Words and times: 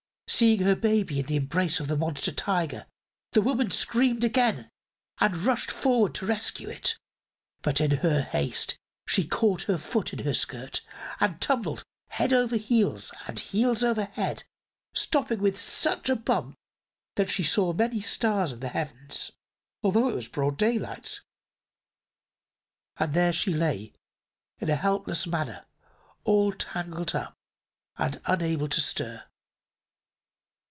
Seeing 0.33 0.61
her 0.61 0.77
baby 0.77 1.19
in 1.19 1.25
the 1.25 1.35
embrace 1.35 1.81
of 1.81 1.87
the 1.89 1.97
monster 1.97 2.31
Tiger 2.31 2.85
the 3.33 3.41
woman 3.41 3.69
screamed 3.69 4.23
again 4.23 4.71
and 5.19 5.35
rushed 5.35 5.69
forward 5.69 6.15
to 6.15 6.25
rescue 6.25 6.69
it, 6.69 6.97
but 7.61 7.81
in 7.81 7.97
her 7.97 8.21
haste 8.21 8.79
she 9.05 9.27
caught 9.27 9.63
her 9.63 9.77
foot 9.77 10.13
in 10.13 10.19
her 10.19 10.33
skirt 10.33 10.81
and 11.19 11.39
tumbled 11.41 11.83
head 12.07 12.31
over 12.31 12.55
heels 12.55 13.11
and 13.27 13.39
heels 13.39 13.83
over 13.83 14.05
head, 14.05 14.43
stopping 14.93 15.41
with 15.41 15.59
such 15.59 16.09
a 16.09 16.15
bump 16.15 16.55
that 17.17 17.29
she 17.29 17.43
saw 17.43 17.73
many 17.73 17.99
stars 17.99 18.53
in 18.53 18.61
the 18.61 18.69
heavens, 18.69 19.33
although 19.83 20.07
it 20.07 20.15
was 20.15 20.29
broad 20.29 20.57
daylight. 20.57 21.19
And 22.95 23.13
there 23.13 23.33
she 23.33 23.53
lay, 23.53 23.91
in 24.59 24.69
a 24.69 24.77
helpless 24.77 25.27
manner, 25.27 25.65
all 26.23 26.53
tangled 26.53 27.13
up 27.13 27.35
and 27.97 28.21
unable 28.25 28.69
to 28.69 28.79
stir. 28.79 29.25